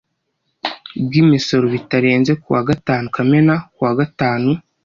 [1.03, 4.49] bw Imisoro bitarenze ku wa gatanu Kamena ku wa gatanu